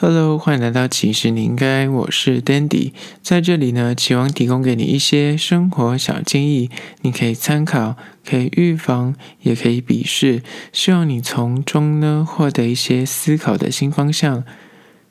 [0.00, 14.44] Hello，欢迎来到其实你应该，我是 Dandy，在这里呢，期望提供给你一些生活小建议，你可以参考，可以预防，也可以鄙视，希望你从中呢获得一些思考的新方向。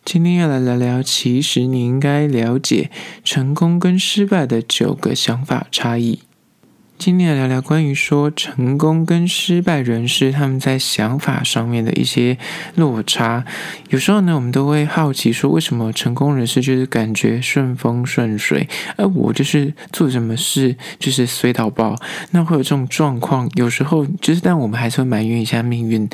[0.05, 2.89] 今天要来聊聊，其实你应该了解
[3.25, 6.21] 成功跟失败的九个想法差异。
[6.97, 12.37] 今天来聊聊关于说成功跟失败人士他们在想法上面的一些
[12.73, 13.45] 落差。
[13.89, 21.95] 有时候呢，我们都会好奇说，为什么成功人士就是感觉顺风顺水，而我就是做什么事就是随到爆。
[22.31, 26.09] 那会有这种状况，有时候就是，但我们还是会埋怨一下命运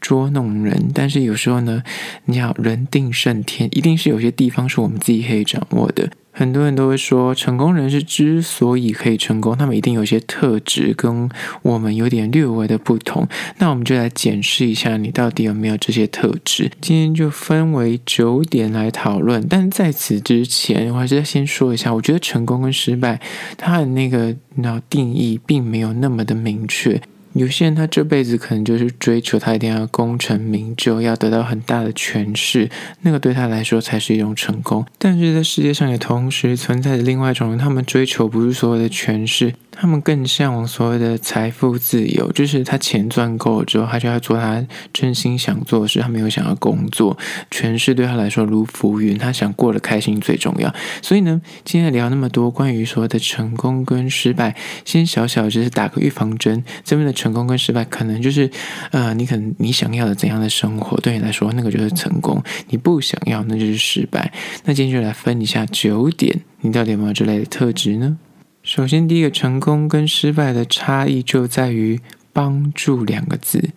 [0.00, 0.90] 捉弄人。
[0.94, 1.82] 但是有时候呢，
[2.26, 6.08] 你要人定胜天，一定是有些地方是我们自己可以掌握的。
[6.38, 11.28] 很多人都会说，成功人士之所以可以成功，他们一定有些特质跟
[11.62, 13.26] 我们有点略微的不同。
[13.58, 16.70] 那我们就来检视一下，你到底有没有这些特质。
[16.80, 19.44] 今天就分为九点来讨论。
[19.48, 23.20] 但在此之前，我还是要先说一下，我觉得成功跟失败，
[23.56, 27.02] 它的那个那定义并没有那么的明确。
[27.34, 32.68] 有些人他这辈子可能就是追求他一定要功成名就，要得到很大的权势，
[33.02, 34.84] 那个对他来说才是一种成功。
[34.98, 39.54] 但是在世界上也同时存在着另外一种人，他们追求不是所谓的权势。
[39.80, 46.00] 他们更向往所谓的财富自由，就是他钱赚够了之后，他就要做他真心想做的事。
[46.00, 47.16] 他没有想要工作，
[47.48, 50.74] 权势对他来说如浮云，他想过得开心最重要。
[51.00, 56.64] 所以呢，今天聊那么多关于所谓的成功跟失败，先小小就是打个预防针。
[56.82, 58.50] 这边的成功跟失败，可能就是
[58.90, 64.32] 呃，你可能你想要的怎样的生活，对你来说那个就是成功；你不想要，那就是失败。
[64.64, 68.18] 那今天就来分一下九点，你到底有没有这类的特质呢？
[68.62, 72.00] 首先，第一个成功跟失败的差异就在于
[72.34, 73.70] “帮助”两个字。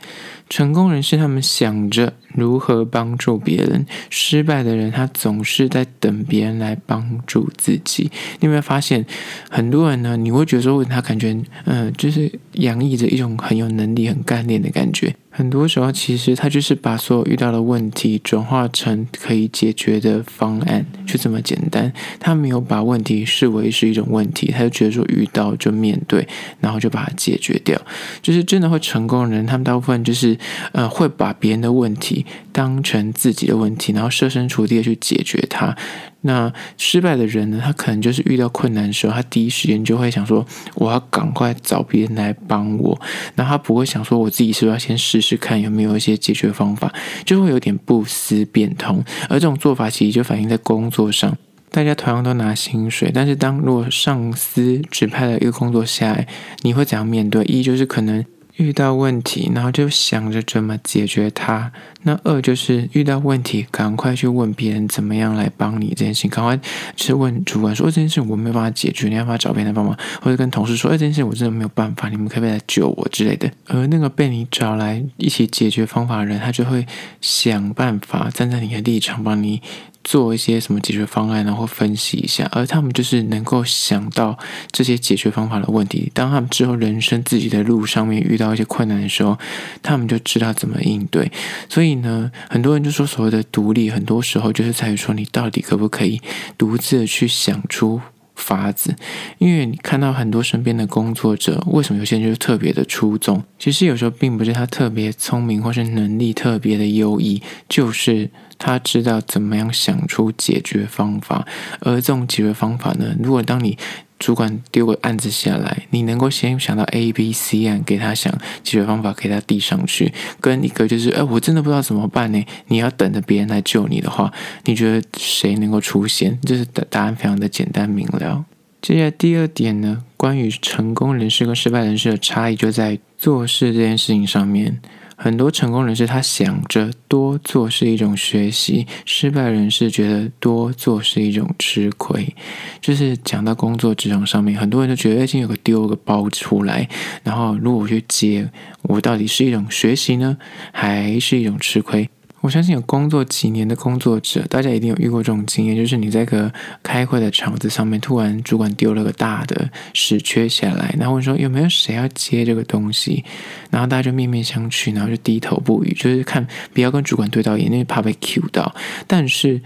[0.51, 8.11] 成功人士他们想着如何帮助别人，失败的人他总是在等别人来帮助自己。
[8.41, 9.05] 你有没有发现，
[9.49, 10.17] 很多人呢？
[10.17, 15.15] 你会觉得说，他感觉嗯、就是洋溢着一种很有能力、很干练的感觉。
[15.33, 21.91] 很多时候，其实他就是把所有遇到的问题转化成可以解决的方案，就这么简单。
[22.19, 26.27] 他没有把问题视为是一种问题，他就觉得说遇到就面对，
[26.59, 27.81] 然后就把它解决掉。
[28.21, 30.37] 就是真的会成功的人，他们大部分就是
[30.71, 35.75] 呃会把别人的问题当成自己的问题，然后设身处地的去解决它。
[36.23, 37.59] 那失败的人呢？
[37.63, 43.01] 他可能就是遇到困难的时候，他第一时间就会想说：“我要赶快找别人来帮我。”
[43.33, 46.93] 那他不会想说：“我自己是不是要先试试看有没有一些解决方法？”
[47.25, 49.03] 就会有点不思变通。
[49.29, 51.35] 而这种做法其实就反映在工作上，
[51.71, 56.27] 大家同样都拿薪水，但是当如果上司指派了一个工作下来，
[56.61, 57.43] 你会怎样面对？
[57.45, 58.23] 一就是可能。
[58.61, 61.71] 遇到问题，然后就想着怎么解决它。
[62.03, 66.29] 那二就是遇到问题，赶快去问别人怎么样来帮你这件事情。
[66.29, 66.59] 赶快
[66.95, 76.85] 去问主管说：“这件事我没有办法解决，你要不要找别人帮忙？”或者跟同事说：“哎，这件事我真的没有办法，你们可不可以来救我之类的？”而那个被你找来一起解决方法的人，他就会
[77.19, 79.61] 想办法站在你的立场帮你。
[80.03, 84.37] 做一些什么解决方案，然后分析一下，而他们就是能够想到
[84.71, 86.11] 这些解决方法的问题。
[86.13, 89.37] 当他们之后人生自己的路上面遇到一些困难的时候，
[89.83, 91.31] 他们就知道怎么应对。
[91.69, 96.19] 所以呢，很多人就说所谓的独立，很多时候就是在于说你到底可不可以
[96.57, 98.01] 独自的去想出
[98.35, 98.95] 法子。
[99.37, 103.43] 因为你看到很多身边的工作者，为什么有些人就是特别的出众？
[103.59, 108.29] 其实有时候并不是他特别聪明，或是能力特别的优异，就是。
[108.63, 111.47] 他知道怎么样想出解决方法，
[111.79, 113.75] 而这种解决方法呢，如果当你
[114.19, 118.31] 主管丢个案子下来，你能够先想到 A、B、C 案，给他想
[118.63, 122.45] 解决方法，给他递上去，跟一个就是，哎，我真的不知道怎么办呢？
[122.67, 124.31] 你要等着别人来救你的话，
[124.65, 126.39] 你觉得谁能够出现？
[126.41, 128.45] 就是答答案非常的简单明了。
[128.79, 134.79] 接下来第二点呢，关于成功人士跟失败人士的差异，就在做事这件事情上面。
[135.23, 142.35] 很多成功人士他想着多做是一种学习，失败人士觉得多做是一种吃亏。
[142.81, 146.89] 就是讲到工作职场上面，很多人都觉得，哎，今有个丢个包出来，
[147.23, 148.49] 然后如果我去接，
[148.81, 150.35] 我到底是一种学习呢，
[150.71, 152.09] 还是一种吃亏？
[152.41, 156.51] 我相信有工作几年的工作者，大家一定有遇过这种经验，就是你在个
[156.83, 163.23] 开会的场子上面，突然主管丢了个大的屎缺下来，然后问说有没有谁要接这个东西，
[163.69, 168.75] 然后大家就面面相觑，然后就低头不语，就是看不要跟主管对到眼，因为怕被 Q 到。
[169.05, 169.61] 但是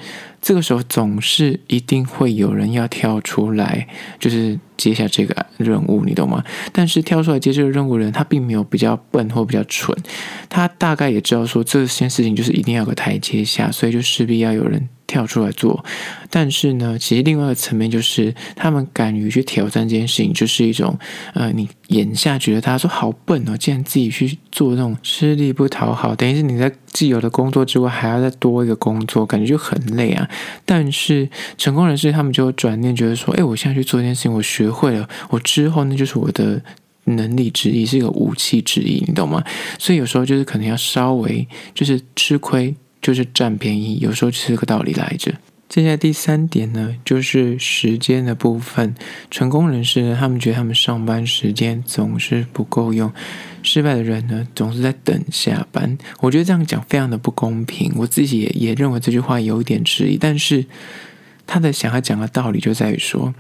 [0.46, 3.88] 这个时候总是一定会有人要跳出来，
[4.20, 6.44] 就是接下这个任务，你懂吗？
[6.72, 9.98] 但是跳出来接这个任务的人，他并没有比较笨或比较蠢，
[10.48, 14.88] 他大概也知道说这件事情就是一定要有个台阶下，所以就势必要有人。
[15.07, 15.86] 跳出来做，
[16.30, 20.98] 但是呢，其实另外一个层面就是，他们敢于去挑战这件事情，就是一种，
[21.34, 30.28] 呃，你眼下觉得他说好笨哦，竟然自己去做那种吃力不讨好，等于是你在既有的工作之外还要再多一个工作，感觉就很累啊。
[30.66, 36.60] 但是成功人士他们就转念觉得说，哎，我现在去做这件事情，我学会了，我之后那就是我的
[37.04, 39.44] 能力之一，是一个武器之一，你懂吗？
[39.78, 42.74] 所以有时候就是可能要稍微就是吃亏。
[43.06, 45.36] 就是占便宜，有时候是这个道理来着。
[45.69, 48.96] 接下来第三点呢，就是时间的部分。
[49.30, 53.12] 成功人士呢，他们觉得他们上班时间总是不够用；
[53.62, 55.96] 失败的人呢，总是在等下班。
[56.22, 57.94] 我觉得这样讲非常的不公平。
[57.96, 60.66] 我自己也也认为这句话有点质疑，但是
[61.46, 63.36] 他的想要讲的道理就在于说。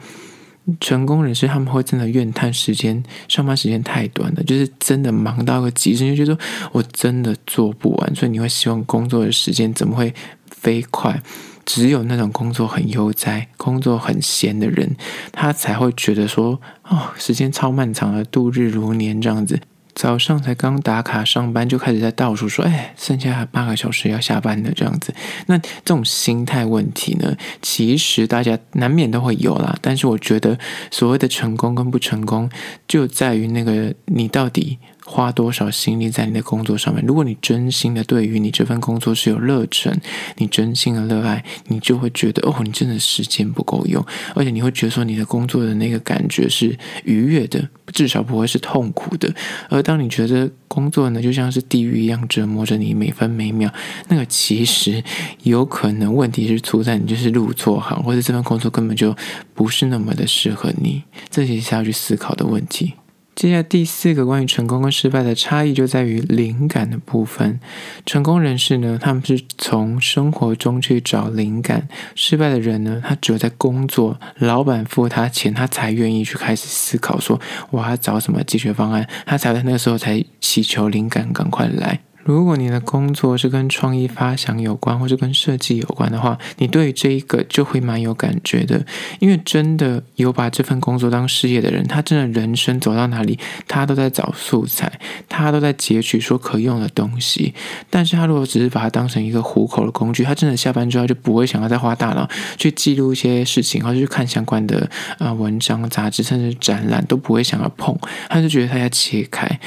[0.79, 6.37] 成功人士他们会真的怨叹时间上班时间太短了，就是真的忙到个极致，就觉得
[6.71, 10.13] 我真的做不完，所以你会希望工作的时间怎么会
[10.49, 11.21] 飞快？
[11.65, 14.95] 只有那种工作很悠哉、工作很闲的人，
[15.31, 19.59] 他才会觉得说哦，时间超漫长的，度日如年这样子。
[19.95, 25.13] 早上才刚打卡上班，就开始在倒数说：“哎，剩下八个小时要下班的这样子。”
[25.47, 29.75] 那这种心态问题呢，其实大家难免都会有啦。
[29.81, 30.59] 但是我觉得，
[30.91, 32.49] 所谓的成功跟不成功，
[32.87, 34.77] 就在于那个你到底。
[35.05, 37.05] 花多少心力在你的工作上面？
[37.05, 39.95] 如果你真心的对于你这份工作是有热忱，
[40.37, 44.03] 你真心的热爱，你就会觉得哦，你真的时间不够用，
[44.33, 49.31] 而且你会觉得说你的工作的那个感觉是愉悦的，至少不会是痛苦的。
[49.69, 53.71] 而当你觉得工作呢，就像是地狱一样折磨着你每分每秒，
[54.07, 55.03] 那个其实
[55.43, 59.15] 有可能问题是出在你就是入错行，或者这份工作根本就
[59.53, 62.93] 不是那么的适合你，这些是要去思考的问题。
[63.35, 67.59] 接下来第四个关于成功跟失败的差异就在于灵感的部分。
[68.05, 71.81] 成功人士呢，他们是从生活中去找灵感；
[72.15, 77.39] 失败的人呢，他只有在工作，老板付他钱，他才愿意去开始思考说，
[77.71, 81.99] 我要找什么解决方案，他才在那个时候才祈求灵感赶快来。
[82.25, 88.83] 如果你的工作是跟创意发想有关，或是跟设计有关的话，你对这一个就会蛮有感觉的。
[89.19, 93.37] 因为真的有把这份工作当事业的人，他真的人生走到哪里，
[93.67, 94.91] 他都在找素材，
[95.29, 97.53] 他都在截取说可用的东西。
[97.91, 104.89] 但是他如果只是把它当成一个糊口的工具，他真的下班之后就不会想要再花大脑去记录一些事情，或者去看相关的
[105.19, 107.95] 啊文章、杂志，甚至展览都不会想要碰，
[108.29, 109.59] 他就觉得他要切开。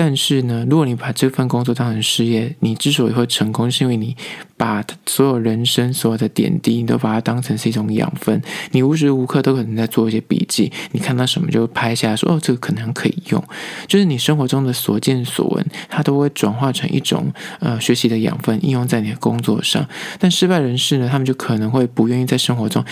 [0.00, 4.16] 但是呢，如果你把这份工作当成事业，你之所以会成功，是因为你
[4.56, 8.40] 把所有人生所有的点滴，你都把它当成是一种养分。
[8.70, 13.42] 你无时无刻都可能在做一些笔记，你看到什么就拍下来说，哦，这个可能可以用。
[13.88, 19.84] 就是你生活中的所见所闻，它都会转化成一种呃学习的养分，应用在你的工作上。
[20.20, 22.84] 但失败人士呢，他们就可能会不愿意在生活中。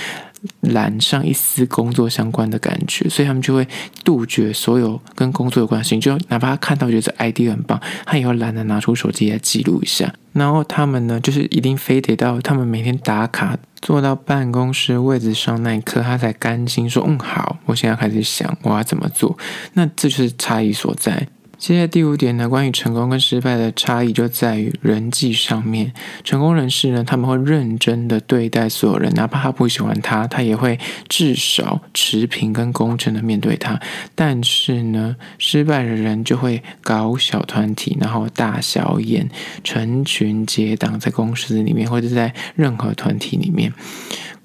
[0.61, 3.67] 染上一丝工作相关的感觉，所以他们就会
[4.05, 6.01] 杜绝所有跟工作有关的事情。
[6.01, 10.13] 就哪怕看到觉得这 idea 很棒，他也会懒得拿出手机来记录一下。
[10.33, 19.39] 然后他们呢，就是一定非得到他们每天打卡，坐到办公室位置上那一刻，他才甘心说：“嗯，好，我现在开始想我要怎么做。”
[19.73, 21.27] 那这就是差异所在。
[21.59, 25.93] 接下来第五点呢，关于成功跟失败的差异就在于人际上面。
[26.23, 30.79] 成功人士呢，他们会认真的对待所有人，哪怕他不喜欢他，他也会
[31.09, 33.81] 至少持平跟公正的面对他。
[34.15, 39.29] 但是呢，失败的人就会搞小团体，然后大小眼，
[39.65, 43.73] 成群结党在公司里面，或者在任何团体里面。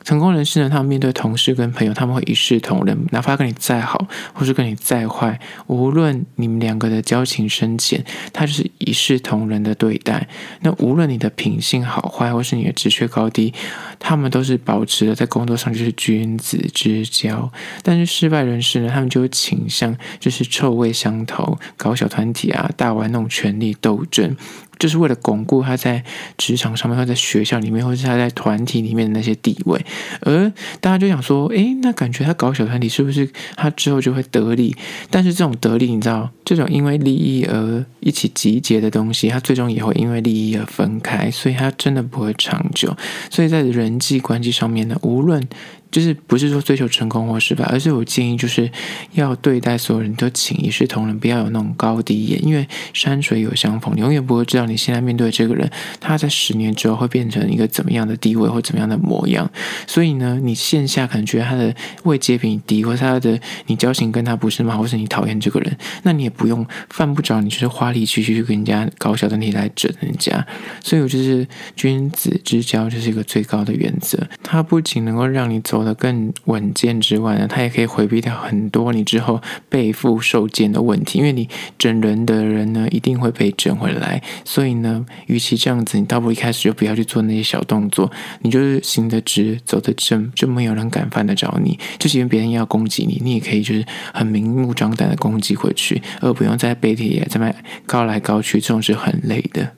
[0.03, 8.03] 成功人士呢，他们面对同事跟朋友，他们会一视同仁，哪怕跟你再好，或是跟你再坏，无论你们两个的交情深浅，
[8.33, 10.27] 他就是一视同仁的对待。
[10.61, 13.53] 那无论你的品性好坏，或是你的职缺高低，
[13.99, 17.51] 他们都是保持的在工作上就是君子之交。
[17.83, 24.35] 但是失败人士呢，他们就会倾向就是臭味相投，搞小团体啊，大玩那种权力斗争。
[24.81, 26.03] 就是为了巩固他在
[26.39, 29.79] 职场上面，或在学校里面，或者是他在团体里面的那些地位，
[30.21, 34.75] 而大家就想说，诶，那感觉他搞小团体是不是他之后就会得利？
[35.11, 42.97] 但是这种得利，你知道，这种因为利益而一起集结的东西，他最终也会因为利益而分开，所以他真的不会长久。
[43.29, 45.47] 所以在人际关系上面呢，无论。
[45.91, 48.69] 就是不是说追求成功或失败，而是我建议就是
[49.13, 55.69] 要对待所有人都请一视同仁，不要有那种高低眼，因为山水有相逢，你永远不会知道你现在面对这个人，
[55.99, 59.49] 他在十年之后会变成一个怎么样的地位或怎么样的模样。
[59.85, 64.77] 所以呢，你线下可能觉得他的位阶比你低，或是他的你交情跟他不是吗？
[64.77, 70.45] 或是你讨厌这个人，那你也不用犯不着你就是花力气去跟人家搞小团体来整人家。
[70.81, 71.45] 所以我就是
[71.75, 74.17] 君子之交，就是一个最高的原则。
[74.41, 81.19] 它不仅能够让你走得更稳健之外呢，它也可以回避掉很多你之后背负受贱的问题。
[81.19, 81.47] 因为你
[81.77, 84.21] 整人的人呢，一定会被整回来。
[84.43, 88.11] 所以呢，与其这样子，你倒不如一开始就不要去做那些小动作，
[88.41, 91.77] 你就是行得直，走得正，就没有人敢犯得着你。
[91.99, 97.53] 就即便别人要攻击你，你也可以就是很明目张胆的攻击回去，而不用在背地里这么
[97.85, 99.71] 高来高去，这种是很累的。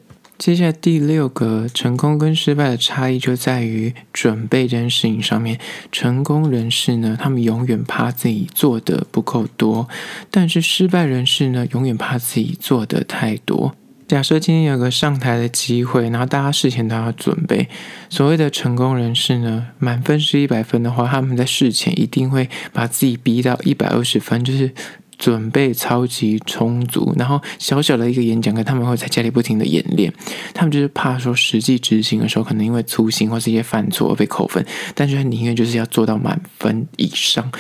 [0.44, 5.58] 接下来第六个成功跟失败的差异就在于准备这件事情上面。
[5.90, 9.88] 成功人士呢，他们永远怕自己做的不够多；
[10.30, 13.74] 但是失败人士呢，永远怕自己做的太多。
[14.06, 17.70] 假设今天有个上台的机会，然后大家事前都要准备。
[18.10, 24.74] 所谓的成功人士呢，满分是一百分的话，他们在事前一定会把自己逼到一百二十分，就是。
[25.18, 30.14] 准备超级充足，然后小小的一个演讲，跟他们会在家里不停的演练。
[30.54, 37.52] 他们就是怕说实际执行的时候，可能因为粗心或是一些犯错而被扣分，但是宁愿就是要做到满分以上。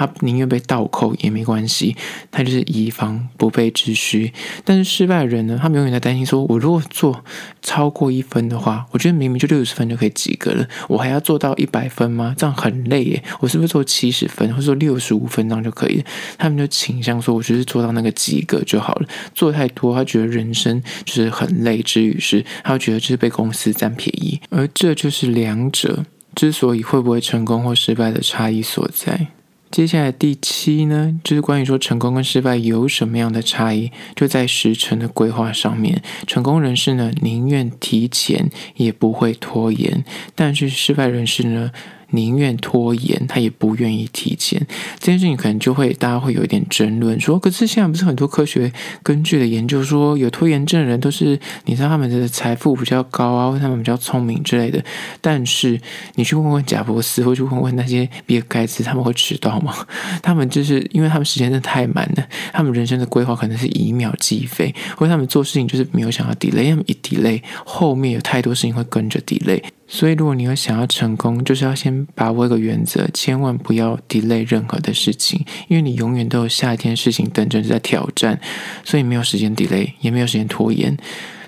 [0.00, 1.94] 他宁愿被倒扣也没关系，
[2.30, 4.32] 他就是以防不备之需。
[4.64, 7.22] 但是失败的人呢，他们永远在担心说：我如果做
[7.60, 12.34] 超过一分的话，我觉得明明就六十分就可以及格了，我还要做到一百分吗？
[12.38, 13.22] 这样很累耶。
[13.40, 16.02] 我是不是做七十分，或者说六十五分这样就可以？
[16.38, 19.08] 他们就倾向说，我就是做到那个及格就好了。
[19.34, 24.40] 做太多，他觉得人生就是很累，之于是，他觉得就是被公司占便宜。
[24.48, 26.04] 而这就是两者
[26.34, 29.28] 之所以会不会成功或失败的差异所在。
[29.70, 36.02] 接下来第七呢，就是关于说成功跟失败有什么样的差异，就在时辰的规划上面。
[36.26, 40.02] 成功人士呢，宁愿提前，也不会拖延；
[40.34, 41.70] 但是失败人士呢，
[42.10, 44.60] 宁愿拖延，他也不愿意提前。
[44.98, 54.82] 这件事情可能就会大家会有一点争论，说：可是现在不是很多科学根据的研究说，有拖延症的人都是你知道他们的财富比较高啊，或他们比较聪明之类的。
[55.20, 55.80] 但是
[56.14, 59.74] 你去问问贾伯斯，或去问问那些比尔盖茨，他们会迟到吗？
[60.22, 69.62] 他们就是因为他们时间真的太满了，他们人生的规划可能是以秒计费，或者他们做事情就是没有想要 delay，他们一 delay 后面有太多事情会跟着 delay。
[69.92, 78.40] 所以，如果你有想要成功，就是要先把握一个原则，千万不要 delay 任何的事情，因为你永远都有下一天事情等着你在挑战，
[78.84, 80.96] 所以没有时间 delay，也没有时间拖延。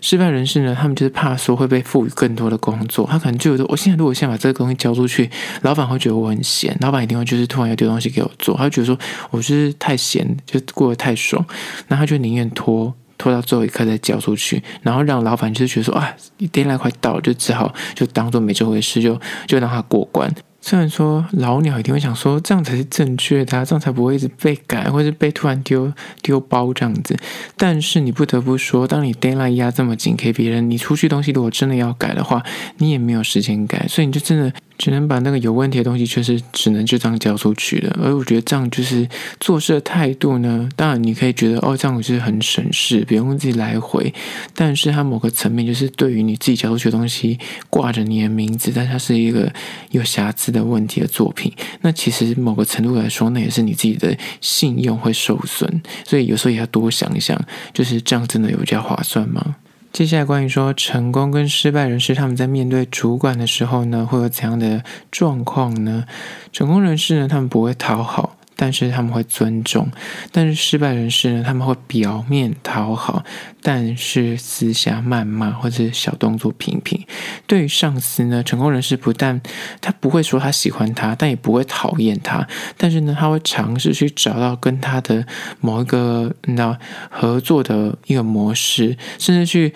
[0.01, 5.31] 失败人士呢，他们就是怕说会被赋予更多的工作，他可能就觉得，我现在如果先把这个东西交出去，
[5.61, 8.99] 老板会觉得我很闲，老板一定会就是突然要丢东西给我做，他就觉得说
[9.31, 11.47] 我就是太闲，就过得太爽，
[11.87, 12.93] 那他就宁愿拖。
[13.23, 16.13] 拖到最后一刻再交出去，然后让老板就是觉得说啊
[16.51, 20.29] 电量快到了，就只好就当做没这回事，就就让他过关。
[20.63, 25.93] 虽然说老鸟一定会想说这样才是正确的啊，这样才不会一直被改，或是被突然丢
[26.23, 27.15] 丢包这样子。
[27.57, 32.43] 但是你不得不说，当你 deadline 压这么紧给别人，你出去东西如果真的要改的话，
[32.79, 34.51] 你也没有时间改，所以你就真的。
[34.79, 37.97] 只能把那个有问题的东西，确实只能就这样交出去了。
[38.03, 39.07] 而我觉得这样就是
[39.39, 40.69] 做事的态度呢。
[40.75, 44.13] 当然，你可以觉得哦，这样就是很省事，不用自己来回。
[44.57, 47.39] 但是它某个层面就是对于你自己交出去的东西
[47.71, 49.53] 挂着你的名字，但它是一个
[49.93, 51.53] 有瑕疵的问题的作品。
[51.81, 55.83] 那其实某个程度来说，那也是你自己的信用会受损。
[56.05, 57.41] 所以有时候也要多想一想，
[57.73, 59.57] 就是这样真的有比较划算吗？
[59.93, 66.05] 接下来关于说成功跟失败人士，他们在面对主管的时候呢，会有怎样的状况呢？
[66.53, 68.37] 成功人士呢，他们不会讨好。
[68.63, 69.91] 但是他们会尊重，
[70.31, 73.25] 但是失败人士呢，他们会表面讨好，
[73.61, 77.05] 但是私下谩骂或者小动作频频。
[77.49, 79.43] 对于上司呢，成功人士不但
[79.81, 85.27] 他不会说他喜欢他，但也不会讨厌他，但是呢，他会尝试去找到跟他的
[85.61, 86.79] 某一个你知道
[87.11, 89.75] 合作的一个模式，甚至去。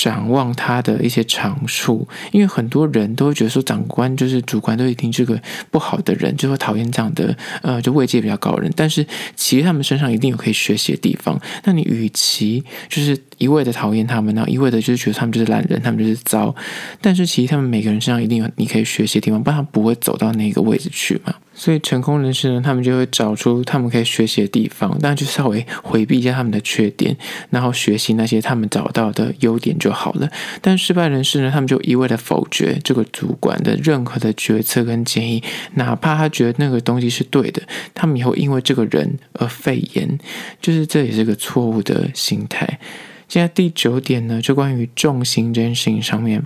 [0.00, 5.36] 展望他的一些长处，因为很多人都会觉得说，长官就是主管都一定是个
[5.72, 8.72] 不好的人，就会讨厌这样的呃，就位阶比较高的人。
[8.76, 11.36] 但是其实他们身上一定有可以学习的地方。
[11.64, 16.54] 那你与其就是一味的讨厌他们，然后一味的就是觉得他们就是烂人，他们就是糟。
[17.00, 21.34] 但是其实他们每个人身上一定有你可以学习的地方，不然他不会走到那个位置去嘛。
[21.58, 27.16] 所以成功人士呢，他们就会找出他们可以学习的地方，但就稍微回避一下他们的缺点，
[27.50, 30.30] 然后学习那些他们找到的优点就好了。
[30.62, 35.42] 但失败人士呢，他们就一味的否决这个主管的任何的决策跟建议，
[35.74, 37.60] 哪怕他觉得那个东西是对的，
[37.92, 40.16] 他们也会因为这个人而废言，
[40.62, 42.78] 就是这也是个错误的心态。
[43.26, 46.42] 现在第九点呢，就关于重心这件事情上面，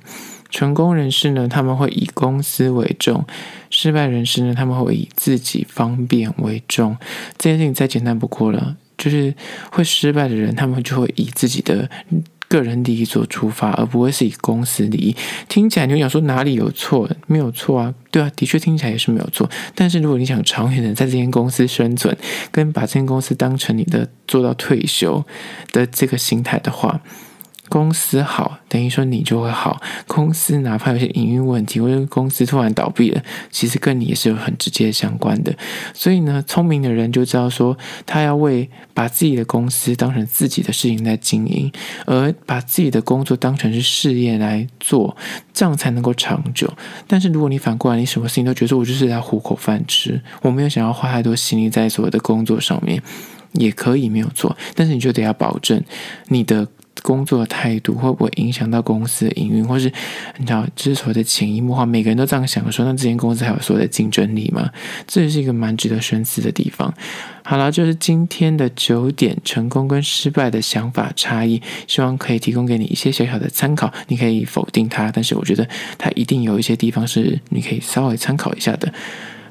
[0.53, 3.25] 成功人士呢，他们会以公司为重；
[3.71, 6.97] 失败人士呢，他们会以自己方便为重。
[7.39, 9.35] 这件事情再简单不过了，就是
[9.73, 11.91] 会失败的人，他们就会以自己的
[12.49, 15.17] 个人利益做出发，而不会是以公司利益。
[15.49, 17.09] 听起来你会想说哪里有错？
[17.27, 19.49] 没有错啊，对啊，的确听起来也是没有错。
[19.75, 22.15] 但是如果你想长远的在这间公司生存，
[22.51, 25.25] 跟把这间公司当成你的做到退休
[25.73, 27.01] 的这个心态的话，
[27.73, 29.81] 公司好，等于说你就会好。
[30.07, 35.57] 公司哪怕有些营运问题，或者公司突然倒闭了，其实跟你也是有很直接相关的。
[35.95, 37.75] 所以呢，聪明的人就知道说，
[38.05, 41.73] 他要为把自己的公司当成自己的事情在经营，
[42.05, 45.17] 而把自己的工作当成是事业来做，
[45.55, 46.71] 这样才能够长久。
[47.07, 53.03] 但是如果你反过来，你什么事情都觉得我就是在糊口饭吃，我没有想要花太多心力在所有的工作上面，
[53.53, 54.55] 也可以没有错。
[54.75, 55.83] 但是你就得要保证
[56.29, 56.69] 你的。
[57.03, 59.93] 工作的态度会不会影响到公司的营运，或是
[60.39, 64.71] 你知道，之所谓的潜移默化，每个人都这样想说，那这间公司还有所谓的竞争力吗？
[65.07, 66.93] 这也是一个蛮值得深思的地方。
[67.45, 73.93] 好了，就是今天的九点成功跟失败的想法差异，希望可以提供给你一些小小的参考。
[74.07, 75.67] 你可以否定它，但是我觉得
[75.99, 78.93] 它一定有一些地方是你可以稍微参考一下的。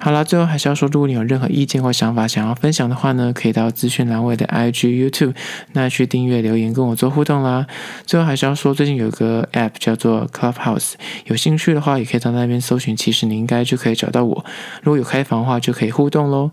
[0.04, 5.36] 好了，最后还是要说，如果你有任何意见或想法想要分享的话呢，可以到资讯栏位的 IG、YouTube
[5.74, 7.68] 那去订阅留言跟我做互动啦。
[8.08, 10.94] 最后还是要说，最近有个 App 叫做 Clubhouse，
[11.26, 14.44] 有兴趣的话也可以到那边搜寻，其实你应该就可以找到我。
[14.82, 16.50] 如果有开房的话，就可以互动喽。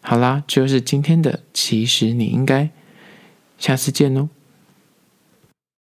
[0.00, 2.70] 好啦，就是今天的，其实你应该，
[3.56, 4.39] 下次见喽。